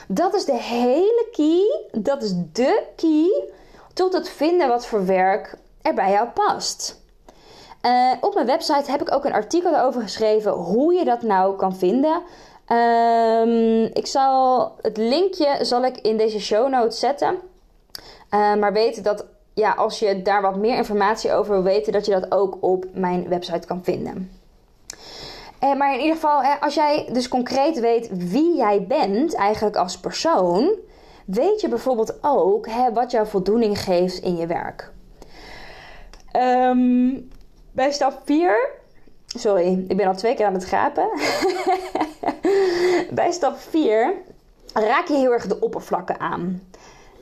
Dat 0.09 0.35
is 0.35 0.45
de 0.45 0.57
hele 0.57 1.29
key, 1.33 2.01
dat 2.03 2.23
is 2.23 2.33
de 2.53 2.83
key 2.97 3.53
tot 3.95 4.13
het 4.13 4.29
vinden 4.29 4.69
wat 4.69 4.87
voor 4.87 5.07
werk 5.07 5.57
er 5.83 5.95
bij 5.95 6.11
jou 6.11 6.29
past. 6.29 7.03
Uh, 7.83 8.13
op 8.21 8.35
mijn 8.35 8.47
website 8.47 8.91
heb 8.91 9.01
ik 9.01 9.13
ook 9.13 9.25
een 9.25 9.33
artikel 9.33 9.81
over 9.81 10.03
geschreven 10.03 10.53
hoe 10.53 10.95
je 10.95 11.05
dat 11.05 11.23
nou 11.23 11.57
kan 11.57 11.77
vinden. 11.77 12.23
Um, 12.69 13.83
ik 13.85 14.07
zal 14.07 14.73
het 14.81 14.97
linkje 14.97 15.59
zal 15.61 15.85
ik 15.85 15.97
in 15.97 16.17
deze 16.17 16.41
show 16.41 16.69
notes 16.69 16.99
zetten. 16.99 17.39
Uh, 18.31 18.55
maar 18.55 18.73
weet 18.73 19.05
dat 19.05 19.25
ja, 19.55 19.73
als 19.73 19.99
je 19.99 20.23
daar 20.23 20.43
wat 20.43 20.57
meer 20.57 20.77
informatie 20.77 21.33
over 21.33 21.53
wil 21.53 21.63
weten, 21.63 21.93
dat 21.93 22.07
je 22.07 22.13
dat 22.13 22.33
ook 22.33 22.57
op 22.61 22.85
mijn 22.93 23.29
website 23.29 23.67
kan 23.67 23.85
vinden. 23.85 24.31
Uh, 25.61 25.75
maar 25.75 25.95
in 25.95 26.01
ieder 26.01 26.15
geval, 26.15 26.43
als 26.61 26.75
jij 26.75 27.09
dus 27.13 27.29
concreet 27.29 27.81
weet 27.81 28.09
wie 28.13 28.57
jij 28.57 28.87
bent, 28.87 29.35
eigenlijk 29.35 29.77
als 29.77 29.99
persoon, 29.99 30.75
weet 31.27 31.61
je 31.61 31.69
bijvoorbeeld 31.69 32.19
ook 32.23 32.69
hè, 32.69 32.93
wat 32.93 33.11
jou 33.11 33.27
voldoening 33.27 33.81
geeft 33.81 34.19
in 34.19 34.37
je 34.37 34.47
werk. 34.47 34.93
Um, 36.37 37.29
bij 37.73 37.93
stap 37.93 38.21
4. 38.25 38.71
Sorry, 39.27 39.85
ik 39.89 39.97
ben 39.97 40.07
al 40.07 40.15
twee 40.15 40.35
keer 40.35 40.47
aan 40.47 40.55
het 40.55 40.65
gapen. 40.65 41.09
bij 43.21 43.33
stap 43.33 43.59
4 43.59 44.15
raak 44.73 45.09
je 45.09 45.15
heel 45.15 45.33
erg 45.33 45.47
de 45.47 45.61
oppervlakken 45.61 46.21
aan. 46.21 46.63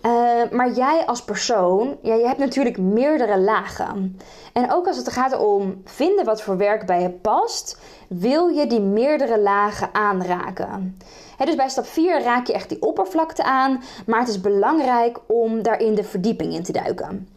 Uh, 0.07 0.51
maar 0.51 0.71
jij 0.71 1.07
als 1.07 1.23
persoon, 1.25 1.97
ja, 2.03 2.15
je 2.15 2.27
hebt 2.27 2.39
natuurlijk 2.39 2.79
meerdere 2.79 3.39
lagen. 3.39 4.19
En 4.53 4.73
ook 4.73 4.87
als 4.87 4.97
het 4.97 5.13
gaat 5.13 5.39
om 5.39 5.83
vinden 5.85 6.25
wat 6.25 6.43
voor 6.43 6.57
werk 6.57 6.87
bij 6.87 7.03
je 7.03 7.11
past, 7.11 7.79
wil 8.09 8.49
je 8.49 8.67
die 8.67 8.81
meerdere 8.81 9.41
lagen 9.41 9.89
aanraken. 9.93 10.99
dus 11.45 11.55
bij 11.55 11.69
stap 11.69 11.87
4 11.87 12.23
raak 12.23 12.47
je 12.47 12.53
echt 12.53 12.69
die 12.69 12.83
oppervlakte 12.83 13.45
aan, 13.45 13.83
maar 14.07 14.19
het 14.19 14.29
is 14.29 14.41
belangrijk 14.41 15.19
om 15.27 15.63
daarin 15.63 15.95
de 15.95 16.05
verdieping 16.05 16.55
in 16.55 16.63
te 16.63 16.73
duiken. 16.73 17.29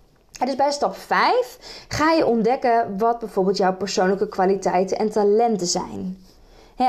dus 0.45 0.55
bij 0.55 0.71
stap 0.71 0.95
5 0.95 1.85
ga 1.87 2.11
je 2.11 2.25
ontdekken 2.25 2.97
wat 2.97 3.19
bijvoorbeeld 3.19 3.57
jouw 3.57 3.75
persoonlijke 3.75 4.27
kwaliteiten 4.27 4.97
en 4.97 5.09
talenten 5.09 5.67
zijn. 5.67 6.17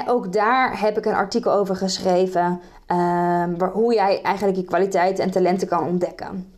Ook 0.07 0.33
daar 0.33 0.81
heb 0.81 0.99
ik 0.99 1.05
een 1.05 1.14
artikel 1.14 1.52
over 1.52 1.76
geschreven. 1.76 2.61
Uh, 2.88 3.45
hoe 3.73 3.95
jij 3.95 4.23
eigenlijk 4.23 4.57
je 4.57 4.64
kwaliteiten 4.64 5.25
en 5.25 5.31
talenten 5.31 5.69
kan 5.69 5.87
ontdekken. 5.87 6.55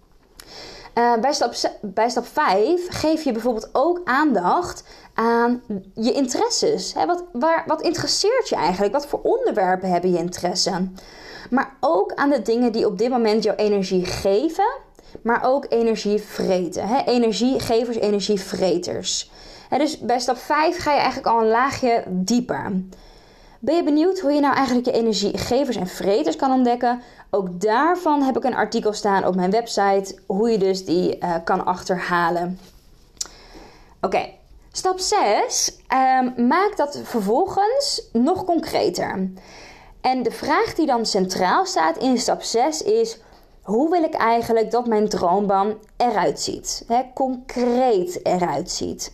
Uh, 0.94 1.16
bij, 1.20 1.32
stap, 1.32 1.54
bij 1.80 2.08
stap 2.08 2.26
5 2.26 2.86
geef 2.88 3.22
je 3.22 3.32
bijvoorbeeld 3.32 3.68
ook 3.72 4.00
aandacht 4.04 4.84
aan 5.14 5.62
je 5.94 6.12
interesses. 6.12 6.94
Wat, 6.94 7.24
waar, 7.32 7.64
wat 7.66 7.82
interesseert 7.82 8.48
je 8.48 8.56
eigenlijk? 8.56 8.92
Wat 8.92 9.06
voor 9.06 9.20
onderwerpen 9.22 9.90
hebben 9.90 10.10
je 10.12 10.18
interesse? 10.18 10.88
Maar 11.50 11.76
ook 11.80 12.14
aan 12.14 12.30
de 12.30 12.42
dingen 12.42 12.72
die 12.72 12.86
op 12.86 12.98
dit 12.98 13.10
moment 13.10 13.42
jouw 13.42 13.54
energie 13.54 14.04
geven, 14.04 14.68
maar 15.22 15.44
ook 15.44 15.66
energie 15.68 16.20
vreten. 16.20 17.04
Energiegevers, 17.06 17.96
energievreters. 17.96 19.30
Dus 19.68 19.98
bij 19.98 20.18
stap 20.18 20.38
5 20.38 20.78
ga 20.78 20.92
je 20.92 20.98
eigenlijk 20.98 21.26
al 21.26 21.40
een 21.40 21.48
laagje 21.48 22.02
dieper. 22.06 22.72
Ben 23.60 23.76
je 23.76 23.82
benieuwd 23.82 24.18
hoe 24.18 24.32
je 24.32 24.40
nou 24.40 24.54
eigenlijk 24.54 24.86
je 24.86 24.92
energiegevers 24.92 25.76
en 25.76 25.86
vreters 25.86 26.36
kan 26.36 26.52
ontdekken? 26.52 27.02
Ook 27.30 27.60
daarvan 27.60 28.22
heb 28.22 28.36
ik 28.36 28.44
een 28.44 28.54
artikel 28.54 28.92
staan 28.92 29.26
op 29.26 29.34
mijn 29.34 29.50
website, 29.50 30.18
hoe 30.26 30.50
je 30.50 30.58
dus 30.58 30.84
die 30.84 31.18
uh, 31.18 31.34
kan 31.44 31.64
achterhalen. 31.64 32.58
Oké, 34.00 34.26
stap 34.72 34.98
6. 34.98 35.70
Um, 35.70 35.78
ehm, 35.86 36.46
maak 36.46 36.76
dat 36.76 37.00
vervolgens 37.04 38.08
nog 38.12 38.44
concreter. 38.44 39.30
En 40.00 40.22
de 40.22 40.30
vraag 40.30 40.74
die 40.74 40.86
dan 40.86 41.06
centraal 41.06 41.66
staat 41.66 41.96
in 41.96 42.18
stap 42.18 42.42
6 42.42 42.82
is: 42.82 43.18
hoe 43.62 43.90
wil 43.90 44.02
ik 44.02 44.14
eigenlijk 44.14 44.70
dat 44.70 44.86
mijn 44.86 45.08
droombaan 45.08 45.74
eruit 45.96 46.40
ziet? 46.40 46.84
He, 46.86 47.02
concreet 47.14 48.26
eruit 48.26 48.70
ziet 48.70 49.10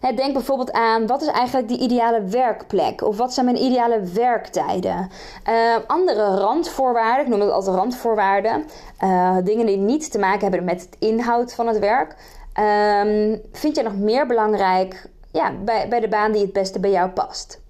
denk 0.00 0.32
bijvoorbeeld 0.32 0.72
aan 0.72 1.06
wat 1.06 1.22
is 1.22 1.28
eigenlijk 1.28 1.68
die 1.68 1.78
ideale 1.78 2.22
werkplek? 2.22 3.02
Of 3.02 3.16
wat 3.16 3.34
zijn 3.34 3.46
mijn 3.46 3.62
ideale 3.62 4.00
werktijden? 4.00 5.10
Uh, 5.48 5.76
andere 5.86 6.36
randvoorwaarden, 6.36 7.24
ik 7.24 7.30
noem 7.30 7.40
het 7.40 7.50
altijd 7.50 7.76
randvoorwaarden. 7.76 8.64
Uh, 9.04 9.36
dingen 9.44 9.66
die 9.66 9.76
niet 9.76 10.10
te 10.10 10.18
maken 10.18 10.40
hebben 10.40 10.64
met 10.64 10.80
het 10.80 10.96
inhoud 10.98 11.54
van 11.54 11.66
het 11.66 11.78
werk. 11.78 12.14
Uh, 12.60 13.38
vind 13.52 13.76
je 13.76 13.82
nog 13.82 13.96
meer 13.96 14.26
belangrijk 14.26 15.08
ja, 15.32 15.52
bij, 15.64 15.88
bij 15.88 16.00
de 16.00 16.08
baan 16.08 16.32
die 16.32 16.42
het 16.42 16.52
beste 16.52 16.80
bij 16.80 16.90
jou 16.90 17.10
past? 17.10 17.60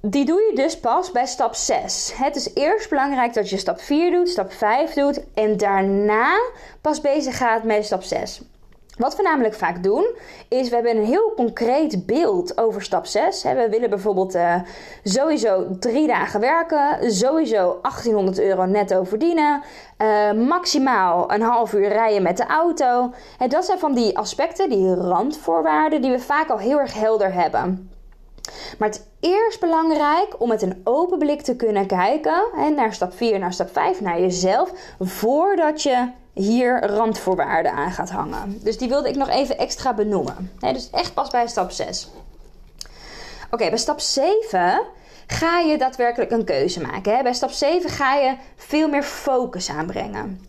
Die 0.00 0.24
doe 0.24 0.40
je 0.50 0.56
dus 0.56 0.80
pas 0.80 1.12
bij 1.12 1.26
stap 1.26 1.54
6. 1.54 2.12
Het 2.14 2.36
is 2.36 2.54
eerst 2.54 2.88
belangrijk 2.88 3.34
dat 3.34 3.50
je 3.50 3.56
stap 3.56 3.80
4 3.80 4.10
doet, 4.10 4.28
stap 4.28 4.52
5 4.52 4.92
doet 4.92 5.20
en 5.34 5.56
daarna 5.56 6.40
pas 6.80 7.00
bezig 7.00 7.36
gaat 7.36 7.62
met 7.62 7.84
stap 7.84 8.02
6. 8.02 8.40
Wat 8.96 9.16
we 9.16 9.22
namelijk 9.22 9.54
vaak 9.54 9.82
doen, 9.82 10.06
is 10.48 10.68
we 10.68 10.74
hebben 10.74 10.96
een 10.96 11.04
heel 11.04 11.32
concreet 11.36 12.06
beeld 12.06 12.58
over 12.58 12.82
stap 12.82 13.06
6. 13.06 13.42
We 13.42 13.66
willen 13.70 13.90
bijvoorbeeld 13.90 14.34
uh, 14.34 14.54
sowieso 15.02 15.66
drie 15.78 16.06
dagen 16.06 16.40
werken, 16.40 17.12
sowieso 17.12 17.78
1800 17.82 18.40
euro 18.40 18.64
netto 18.64 19.04
verdienen, 19.04 19.62
uh, 19.98 20.32
maximaal 20.32 21.32
een 21.32 21.42
half 21.42 21.72
uur 21.72 21.88
rijden 21.88 22.22
met 22.22 22.36
de 22.36 22.46
auto. 22.46 23.12
Dat 23.48 23.64
zijn 23.64 23.78
van 23.78 23.94
die 23.94 24.18
aspecten, 24.18 24.68
die 24.68 24.94
randvoorwaarden, 24.94 26.02
die 26.02 26.10
we 26.10 26.20
vaak 26.20 26.48
al 26.48 26.58
heel 26.58 26.78
erg 26.78 26.94
helder 26.94 27.32
hebben. 27.32 27.90
Maar 28.78 28.88
het 28.88 29.06
is 29.20 29.30
eerst 29.30 29.60
belangrijk 29.60 30.34
om 30.38 30.48
met 30.48 30.62
een 30.62 30.80
open 30.84 31.18
blik 31.18 31.42
te 31.42 31.56
kunnen 31.56 31.86
kijken 31.86 32.44
naar 32.76 32.92
stap 32.92 33.14
4, 33.14 33.38
naar 33.38 33.52
stap 33.52 33.72
5, 33.72 34.00
naar 34.00 34.20
jezelf, 34.20 34.72
voordat 34.98 35.82
je 35.82 36.08
hier 36.36 36.86
randvoorwaarden 36.86 37.72
aan 37.72 37.90
gaat 37.90 38.10
hangen. 38.10 38.60
Dus 38.62 38.78
die 38.78 38.88
wilde 38.88 39.08
ik 39.08 39.16
nog 39.16 39.28
even 39.28 39.58
extra 39.58 39.94
benoemen. 39.94 40.52
dus 40.60 40.90
echt 40.90 41.14
pas 41.14 41.30
bij 41.30 41.46
stap 41.46 41.70
6. 41.70 42.08
Oké, 43.50 43.68
bij 43.68 43.78
stap 43.78 44.00
7 44.00 44.82
ga 45.26 45.58
je 45.58 45.78
daadwerkelijk 45.78 46.30
een 46.30 46.44
keuze 46.44 46.80
maken. 46.80 47.22
Bij 47.22 47.32
stap 47.32 47.50
7 47.50 47.90
ga 47.90 48.14
je 48.14 48.34
veel 48.56 48.88
meer 48.88 49.02
focus 49.02 49.70
aanbrengen. 49.70 50.40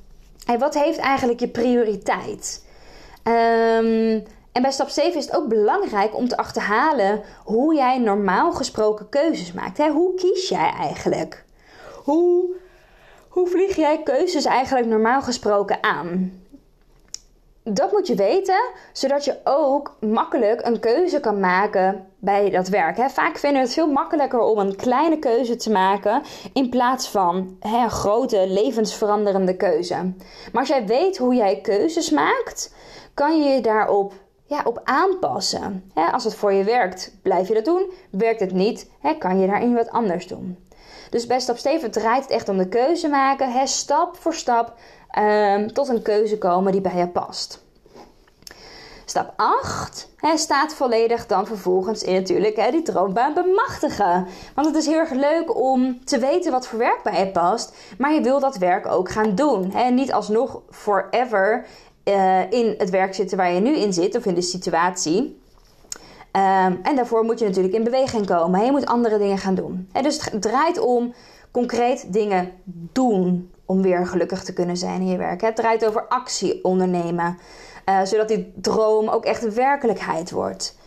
En 0.46 0.60
wat 0.60 0.74
heeft 0.74 0.98
eigenlijk 0.98 1.40
je 1.40 1.48
prioriteit? 1.48 2.66
Um, 3.24 4.24
en 4.52 4.62
bij 4.62 4.72
stap 4.72 4.90
7 4.90 5.16
is 5.16 5.26
het 5.26 5.36
ook 5.36 5.48
belangrijk 5.48 6.16
om 6.16 6.28
te 6.28 6.38
achterhalen 6.38 7.22
hoe 7.44 7.76
jij 7.76 7.98
normaal 7.98 8.52
gesproken 8.52 9.10
keuzes 9.10 9.52
maakt. 9.52 9.78
Hoe 9.78 10.14
kies 10.14 10.50
jij 10.50 10.74
eigenlijk? 10.80 11.44
Hoe 12.04 12.56
hoe 13.38 13.48
vlieg 13.48 13.76
jij 13.76 14.04
keuzes 14.04 14.46
eigenlijk 14.46 14.88
normaal 14.88 15.22
gesproken 15.22 15.84
aan? 15.84 16.42
Dat 17.64 17.92
moet 17.92 18.08
je 18.08 18.16
weten, 18.16 18.70
zodat 18.94 19.26
je 19.26 19.38
ook 19.44 19.96
makkelijk 20.00 20.66
een 20.66 20.80
keuze 20.80 21.20
kan 21.20 21.40
maken 21.40 22.06
bij 22.20 22.50
dat 22.50 22.68
werk. 22.68 23.12
Vaak 23.12 23.38
vinden 23.38 23.60
we 23.62 23.66
het 23.66 23.76
veel 23.76 23.92
makkelijker 23.92 24.40
om 24.40 24.58
een 24.58 24.76
kleine 24.76 25.20
keuze 25.20 25.56
te 25.56 25.72
maken 25.72 26.22
in 26.54 26.70
plaats 26.70 27.10
van 27.10 27.58
een 27.60 27.90
grote 27.90 28.48
levensveranderende 28.48 29.56
keuze. 29.56 29.96
Maar 30.52 30.62
als 30.62 30.68
jij 30.68 30.86
weet 30.86 31.18
hoe 31.18 31.36
jij 31.36 31.62
keuzes 31.62 32.10
maakt, 32.10 32.74
kan 33.14 33.44
je 33.44 33.50
je 33.50 33.62
daarop 33.62 34.14
ja, 34.46 34.62
op 34.64 34.82
aanpassen. 34.84 35.92
als 36.12 36.24
het 36.24 36.36
voor 36.36 36.54
je 36.54 36.64
werkt, 36.64 37.12
blijf 37.22 37.48
je 37.48 37.54
dat 37.54 37.66
doen. 37.66 37.92
Werkt 38.10 38.40
het 38.40 38.54
niet, 38.54 38.90
kan 39.20 39.40
je 39.40 39.48
daarin 39.48 39.74
wat 39.74 39.90
anders 39.90 40.28
doen. 40.28 40.67
Dus 41.10 41.28
bij 41.28 41.40
stap 41.40 41.58
7 41.58 41.92
draait 41.92 42.22
het 42.22 42.32
echt 42.32 42.50
om 42.50 42.58
de 42.58 42.68
keuze 42.68 43.08
maken, 43.08 43.52
hè, 43.52 43.68
stap 43.68 44.18
voor 44.18 44.34
stap 44.34 44.74
um, 45.20 45.74
tot 45.74 45.88
een 45.88 46.02
keuze 46.02 46.38
komen 46.38 46.72
die 46.72 46.82
bij 46.82 46.96
je 46.96 47.08
past. 47.08 47.66
Stap 49.06 49.34
8 49.36 50.08
hè, 50.18 50.38
staat 50.38 50.74
volledig 50.74 51.26
dan 51.26 51.48
vervolgens 51.48 52.04
in 52.04 52.14
natuurlijk 52.14 52.56
hè, 52.56 52.72
die 52.72 52.82
droombaan 52.82 53.34
bemachtigen. 53.34 54.28
Want 54.56 54.68
het 54.68 54.76
is 54.76 54.86
heel 54.86 54.98
erg 54.98 55.12
leuk 55.12 55.56
om 55.56 56.06
te 56.06 56.20
weten 56.20 56.52
wat 56.52 56.68
voor 56.68 56.80
werk 56.80 57.04
bij 57.04 57.20
je 57.20 57.32
past, 57.32 57.74
maar 57.98 58.14
je 58.14 58.22
wil 58.22 58.40
dat 58.40 58.58
werk 58.58 58.88
ook 58.88 59.12
gaan 59.12 59.36
doen. 59.36 59.72
Hè. 59.72 59.90
Niet 59.90 60.14
alsnog 60.14 60.62
forever 60.70 61.66
uh, 62.04 62.52
in 62.52 62.76
het 62.78 62.90
werk 62.90 63.16
zitten 63.16 63.38
waar 63.38 63.52
je 63.52 63.60
nu 63.60 63.76
in 63.76 63.94
zit 63.94 64.16
of 64.16 64.26
in 64.26 64.36
de 64.36 64.42
situatie. 64.42 65.42
Ehm, 66.38 66.76
en 66.84 66.96
daarvoor 66.96 67.24
moet 67.24 67.40
je 67.40 67.46
natuurlijk 67.46 67.74
in 67.74 67.84
beweging 67.84 68.26
komen. 68.26 68.66
Je 68.66 68.72
moet 68.72 68.86
andere 68.86 69.18
dingen 69.18 69.38
gaan 69.38 69.56
doen. 69.56 69.90
dus 70.02 70.26
het 70.26 70.42
draait 70.42 70.80
om 70.80 71.14
concreet 71.52 72.14
dingen 72.14 72.52
doen 72.94 73.52
om 73.66 73.82
weer 73.82 74.08
gelukkig 74.08 74.44
te 74.44 74.54
kunnen 74.54 74.78
zijn 74.78 75.02
in 75.02 75.08
je 75.08 75.18
werk. 75.18 75.42
Het 75.42 75.56
draait 75.56 75.86
over 75.86 76.08
actie 76.08 76.64
ondernemen, 76.64 77.38
uh, 77.86 78.02
zodat 78.04 78.28
die 78.28 78.54
droom 78.56 79.10
ook 79.10 79.26
echt 79.26 79.54
werkelijkheid 79.54 80.32
wordt. 80.32 80.78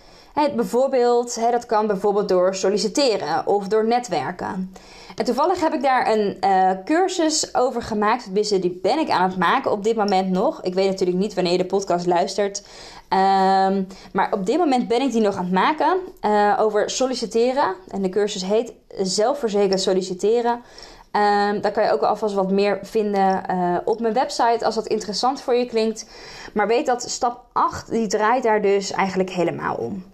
bijvoorbeeld, 0.57 1.41
dat 1.51 1.67
kan 1.67 1.87
bijvoorbeeld 1.87 2.29
door 2.29 2.55
solliciteren 2.55 3.47
of 3.47 3.69
door 3.69 3.87
netwerken. 3.87 4.73
En 5.17 5.25
toevallig 5.25 5.61
heb 5.61 5.75
ik 5.75 5.83
daar 5.83 6.13
een 6.13 6.37
uh, 6.45 6.71
cursus 6.85 7.55
over 7.55 7.83
gemaakt. 7.83 8.35
Die 8.35 8.79
ben 8.83 8.99
ik 8.99 9.11
aan 9.11 9.29
het 9.29 9.39
maken 9.39 9.71
op 9.71 9.85
dit 9.85 9.97
moment 9.97 10.31
nog. 10.31 10.63
Ik 10.63 10.75
weet 10.75 10.89
natuurlijk 10.89 11.19
niet 11.19 11.35
wanneer 11.35 11.53
je 11.53 11.59
de 11.59 11.65
podcast 11.67 12.07
luistert. 12.07 12.63
Um, 13.09 13.87
maar 14.13 14.33
op 14.33 14.47
dit 14.47 14.59
moment 14.59 14.89
ben 14.89 15.01
ik 15.01 15.13
die 15.13 15.21
nog 15.21 15.37
aan 15.37 15.45
het 15.45 15.53
maken 15.53 15.97
uh, 16.25 16.57
over 16.59 16.91
solliciteren. 16.91 17.75
En 17.89 18.03
de 18.03 18.09
cursus 18.09 18.45
heet 18.45 18.73
Zelfverzekerd 18.99 19.81
solliciteren. 19.81 20.53
Um, 20.53 21.61
daar 21.61 21.73
kan 21.73 21.85
je 21.85 21.93
ook 21.93 22.03
alvast 22.03 22.35
wat 22.35 22.51
meer 22.51 22.79
vinden 22.83 23.43
uh, 23.51 23.77
op 23.85 24.01
mijn 24.01 24.15
website 24.15 24.65
als 24.65 24.75
dat 24.75 24.87
interessant 24.87 25.41
voor 25.41 25.55
je 25.55 25.67
klinkt. 25.67 26.07
Maar 26.55 26.67
weet 26.67 26.87
dat 26.87 27.11
stap 27.11 27.45
8 27.53 27.91
die 27.91 28.07
draait 28.07 28.43
daar 28.43 28.63
dus 28.63 28.91
eigenlijk 28.91 29.31
helemaal 29.31 29.75
om. 29.75 30.05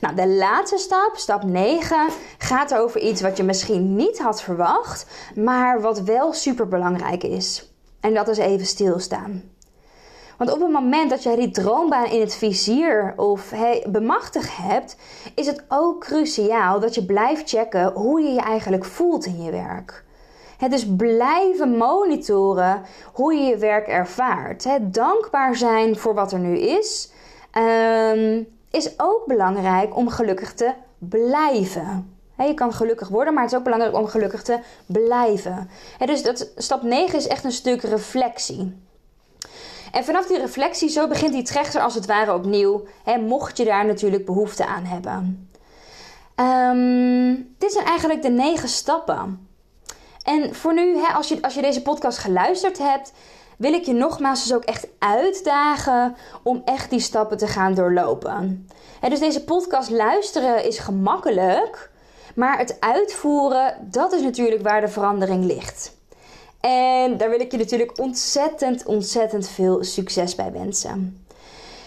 Nou, 0.00 0.14
de 0.14 0.28
laatste 0.28 0.78
stap, 0.78 1.12
stap 1.14 1.42
9, 1.42 2.08
gaat 2.38 2.74
over 2.74 3.00
iets 3.00 3.20
wat 3.20 3.36
je 3.36 3.42
misschien 3.42 3.96
niet 3.96 4.18
had 4.18 4.42
verwacht, 4.42 5.06
maar 5.34 5.80
wat 5.80 6.00
wel 6.00 6.32
super 6.32 6.68
belangrijk 6.68 7.22
is. 7.22 7.72
En 8.00 8.14
dat 8.14 8.28
is 8.28 8.38
even 8.38 8.66
stilstaan. 8.66 9.42
Want 10.38 10.52
op 10.52 10.60
het 10.60 10.70
moment 10.70 11.10
dat 11.10 11.22
jij 11.22 11.36
die 11.36 11.50
droombaan 11.50 12.06
in 12.06 12.20
het 12.20 12.34
vizier 12.34 13.12
of 13.16 13.50
hey, 13.50 13.84
bemachtigd 13.88 14.56
hebt, 14.56 14.96
is 15.34 15.46
het 15.46 15.64
ook 15.68 16.00
cruciaal 16.00 16.80
dat 16.80 16.94
je 16.94 17.04
blijft 17.04 17.48
checken 17.48 17.92
hoe 17.92 18.20
je 18.20 18.32
je 18.32 18.40
eigenlijk 18.40 18.84
voelt 18.84 19.26
in 19.26 19.42
je 19.42 19.50
werk. 19.50 20.04
Het 20.58 20.70
dus 20.70 20.86
blijven 20.96 21.76
monitoren 21.76 22.82
hoe 23.12 23.34
je 23.34 23.42
je 23.42 23.56
werk 23.56 23.86
ervaart. 23.86 24.66
Dankbaar 24.80 25.56
zijn 25.56 25.96
voor 25.96 26.14
wat 26.14 26.32
er 26.32 26.38
nu 26.38 26.58
is. 26.58 27.10
Um, 28.12 28.46
is 28.74 28.90
ook 28.96 29.22
belangrijk 29.26 29.96
om 29.96 30.08
gelukkig 30.08 30.54
te 30.54 30.72
blijven. 30.98 32.16
je 32.36 32.54
kan 32.54 32.72
gelukkig 32.72 33.08
worden, 33.08 33.34
maar 33.34 33.42
het 33.42 33.52
is 33.52 33.58
ook 33.58 33.64
belangrijk 33.64 33.94
om 33.94 34.06
gelukkig 34.06 34.42
te 34.42 34.58
blijven. 34.86 35.70
dus 36.04 36.22
dat, 36.22 36.52
stap 36.56 36.82
9 36.82 37.18
is 37.18 37.26
echt 37.26 37.44
een 37.44 37.52
stuk 37.52 37.82
reflectie. 37.82 38.82
En 39.92 40.04
vanaf 40.04 40.26
die 40.26 40.38
reflectie, 40.38 40.88
zo 40.88 41.08
begint 41.08 41.32
die 41.32 41.42
trechter 41.42 41.80
als 41.80 41.94
het 41.94 42.06
ware 42.06 42.34
opnieuw. 42.34 42.84
mocht 43.20 43.56
je 43.56 43.64
daar 43.64 43.86
natuurlijk 43.86 44.24
behoefte 44.24 44.66
aan 44.66 44.84
hebben. 44.84 45.48
Um, 46.36 47.54
dit 47.58 47.72
zijn 47.72 47.86
eigenlijk 47.86 48.22
de 48.22 48.30
negen 48.30 48.68
stappen. 48.68 49.48
En 50.22 50.54
voor 50.54 50.74
nu, 50.74 50.96
als, 51.14 51.28
je, 51.28 51.42
als 51.42 51.54
je 51.54 51.62
deze 51.62 51.82
podcast 51.82 52.18
geluisterd 52.18 52.78
hebt, 52.78 53.12
wil 53.58 53.72
ik 53.72 53.84
je 53.84 53.92
nogmaals 53.92 54.42
dus 54.42 54.54
ook 54.54 54.64
echt 54.64 54.86
uitdagen 54.98 56.16
om 56.42 56.62
echt 56.64 56.90
die 56.90 57.00
stappen 57.00 57.36
te 57.36 57.46
gaan 57.46 57.74
doorlopen. 57.74 58.68
En 59.00 59.10
dus 59.10 59.20
deze 59.20 59.44
podcast 59.44 59.90
luisteren 59.90 60.64
is 60.64 60.78
gemakkelijk, 60.78 61.90
maar 62.34 62.58
het 62.58 62.76
uitvoeren, 62.80 63.74
dat 63.90 64.12
is 64.12 64.22
natuurlijk 64.22 64.62
waar 64.62 64.80
de 64.80 64.88
verandering 64.88 65.44
ligt. 65.44 65.96
En 66.60 67.16
daar 67.16 67.30
wil 67.30 67.40
ik 67.40 67.50
je 67.50 67.58
natuurlijk 67.58 67.98
ontzettend, 68.00 68.86
ontzettend 68.86 69.48
veel 69.48 69.84
succes 69.84 70.34
bij 70.34 70.52
wensen. 70.52 71.23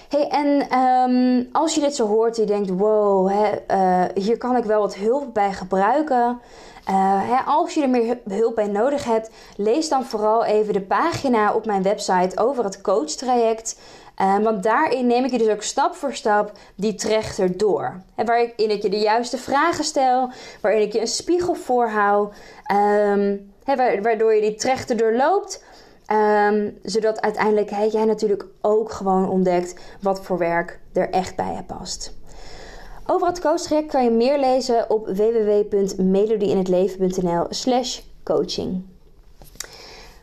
Hey, 0.07 0.27
en 0.27 0.79
um, 0.79 1.49
als 1.51 1.75
je 1.75 1.81
dit 1.81 1.95
zo 1.95 2.07
hoort 2.07 2.35
en 2.35 2.41
je 2.41 2.47
denkt: 2.47 2.69
wow, 2.69 3.29
hè, 3.29 3.51
uh, 3.71 4.23
hier 4.23 4.37
kan 4.37 4.55
ik 4.55 4.63
wel 4.63 4.79
wat 4.79 4.95
hulp 4.95 5.33
bij 5.33 5.53
gebruiken. 5.53 6.41
Uh, 6.89 7.47
als 7.47 7.73
je 7.73 7.81
er 7.81 7.89
meer 7.89 8.17
hulp 8.29 8.55
bij 8.55 8.67
nodig 8.67 9.03
hebt, 9.03 9.29
lees 9.57 9.89
dan 9.89 10.05
vooral 10.05 10.45
even 10.45 10.73
de 10.73 10.81
pagina 10.81 11.53
op 11.53 11.65
mijn 11.65 11.83
website 11.83 12.37
over 12.37 12.63
het 12.63 12.81
coachtraject. 12.81 13.79
Uh, 14.21 14.37
want 14.37 14.63
daarin 14.63 15.07
neem 15.07 15.25
ik 15.25 15.31
je 15.31 15.37
dus 15.37 15.49
ook 15.49 15.63
stap 15.63 15.95
voor 15.95 16.13
stap 16.13 16.51
die 16.75 16.95
trechter 16.95 17.57
door. 17.57 18.01
En 18.15 18.25
waarin 18.25 18.69
ik 18.69 18.81
je 18.81 18.89
de 18.89 18.99
juiste 18.99 19.37
vragen 19.37 19.83
stel, 19.83 20.29
waarin 20.61 20.81
ik 20.81 20.93
je 20.93 20.99
een 20.99 21.07
spiegel 21.07 21.53
voorhoud, 21.53 22.33
um, 23.05 23.53
waardoor 24.01 24.33
je 24.33 24.41
die 24.41 24.55
trechter 24.55 24.97
doorloopt. 24.97 25.63
Um, 26.11 26.77
zodat 26.83 27.21
uiteindelijk 27.21 27.69
jij 27.69 28.05
natuurlijk 28.05 28.45
ook 28.61 28.91
gewoon 28.91 29.29
ontdekt 29.29 29.75
wat 30.01 30.21
voor 30.21 30.37
werk 30.37 30.79
er 30.93 31.09
echt 31.09 31.35
bij 31.35 31.53
je 31.53 31.63
past. 31.63 32.13
Over 33.05 33.27
het 33.27 33.41
coachtraject 33.41 33.91
kan 33.91 34.03
je 34.03 34.09
meer 34.09 34.39
lezen 34.39 34.89
op 34.89 35.07
www.melodieinhetleven.nl 35.07 37.45
slash 37.49 37.99
coaching. 38.23 38.85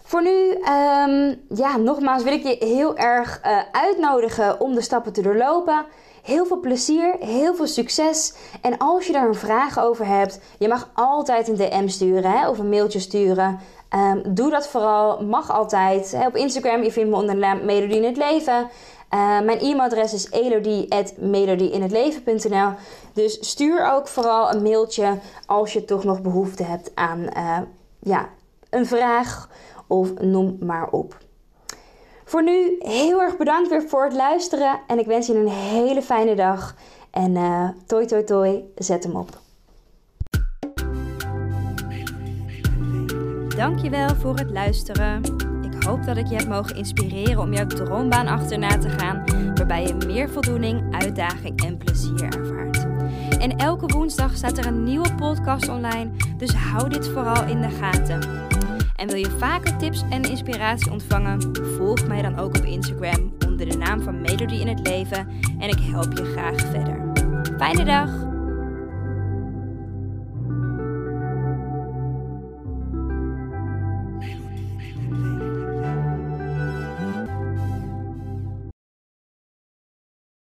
Voor 0.02 0.22
nu, 0.22 0.50
um, 0.50 1.40
ja, 1.48 1.76
nogmaals 1.76 2.22
wil 2.22 2.32
ik 2.32 2.42
je 2.42 2.66
heel 2.66 2.96
erg 2.96 3.40
uh, 3.44 3.58
uitnodigen 3.72 4.60
om 4.60 4.74
de 4.74 4.80
stappen 4.80 5.12
te 5.12 5.22
doorlopen. 5.22 5.84
Heel 6.24 6.46
veel 6.46 6.60
plezier, 6.60 7.16
heel 7.20 7.54
veel 7.54 7.66
succes. 7.66 8.34
En 8.60 8.78
als 8.78 9.06
je 9.06 9.12
daar 9.12 9.28
een 9.28 9.34
vraag 9.34 9.78
over 9.78 10.06
hebt, 10.06 10.40
je 10.58 10.68
mag 10.68 10.90
altijd 10.94 11.48
een 11.48 11.56
DM 11.56 11.88
sturen 11.88 12.30
hè, 12.30 12.48
of 12.48 12.58
een 12.58 12.68
mailtje 12.68 13.00
sturen. 13.00 13.58
Um, 13.94 14.34
doe 14.34 14.50
dat 14.50 14.68
vooral, 14.68 15.24
mag 15.24 15.50
altijd. 15.50 16.16
Op 16.26 16.36
Instagram, 16.36 16.82
je 16.82 16.92
vindt 16.92 17.10
me 17.10 17.16
onder 17.16 17.34
de 17.34 17.40
naam 17.40 17.64
Melodie 17.64 17.96
in 17.96 18.04
het 18.04 18.16
Leven. 18.16 18.68
Uh, 19.14 19.40
mijn 19.40 19.58
e-mailadres 19.58 20.12
is 20.12 20.30
elodie.melodieinhetleven.nl 20.30 22.72
Dus 23.12 23.38
stuur 23.40 23.92
ook 23.92 24.08
vooral 24.08 24.52
een 24.52 24.62
mailtje 24.62 25.18
als 25.46 25.72
je 25.72 25.84
toch 25.84 26.04
nog 26.04 26.20
behoefte 26.20 26.62
hebt 26.62 26.90
aan 26.94 27.26
uh, 27.36 27.58
ja, 27.98 28.28
een 28.70 28.86
vraag 28.86 29.48
of 29.86 30.20
noem 30.20 30.56
maar 30.60 30.88
op. 30.90 31.16
Voor 32.34 32.42
nu 32.42 32.76
heel 32.78 33.20
erg 33.20 33.36
bedankt 33.36 33.68
weer 33.68 33.82
voor 33.82 34.04
het 34.04 34.12
luisteren 34.12 34.80
en 34.86 34.98
ik 34.98 35.06
wens 35.06 35.26
je 35.26 35.34
een 35.34 35.48
hele 35.48 36.02
fijne 36.02 36.34
dag. 36.34 36.74
En 37.10 37.34
uh, 37.34 37.68
toi 37.86 38.06
toi 38.06 38.24
toi, 38.24 38.64
zet 38.74 39.04
hem 39.04 39.16
op. 39.16 39.28
Dankjewel 43.56 44.14
voor 44.14 44.36
het 44.36 44.50
luisteren. 44.50 45.22
Ik 45.62 45.82
hoop 45.82 46.04
dat 46.04 46.16
ik 46.16 46.26
je 46.26 46.36
heb 46.36 46.48
mogen 46.48 46.76
inspireren 46.76 47.38
om 47.38 47.52
jouw 47.52 47.66
droombaan 47.66 48.26
achterna 48.26 48.78
te 48.78 48.88
gaan, 48.88 49.24
waarbij 49.54 49.86
je 49.86 49.94
meer 50.06 50.30
voldoening, 50.30 50.94
uitdaging 50.94 51.64
en 51.64 51.78
plezier 51.78 52.24
ervaart. 52.24 52.86
En 53.38 53.56
elke 53.56 53.86
woensdag 53.86 54.36
staat 54.36 54.58
er 54.58 54.66
een 54.66 54.84
nieuwe 54.84 55.14
podcast 55.14 55.68
online, 55.68 56.10
dus 56.36 56.54
hou 56.54 56.88
dit 56.88 57.08
vooral 57.08 57.46
in 57.46 57.60
de 57.60 57.70
gaten. 57.70 58.52
En 58.96 59.06
wil 59.06 59.16
je 59.16 59.30
vaker 59.38 59.76
tips 59.76 60.02
en 60.10 60.22
inspiratie 60.22 60.90
ontvangen? 60.90 61.56
Volg 61.76 62.06
mij 62.06 62.22
dan 62.22 62.38
ook 62.38 62.56
op 62.56 62.64
Instagram 62.64 63.32
onder 63.46 63.68
de 63.68 63.76
naam 63.76 64.02
van 64.02 64.20
Melody 64.20 64.54
in 64.54 64.68
het 64.68 64.88
Leven 64.88 65.28
en 65.58 65.68
ik 65.68 65.78
help 65.80 66.18
je 66.18 66.24
graag 66.24 66.60
verder. 66.60 67.12
Fijne 67.58 67.84
dag! 67.84 68.23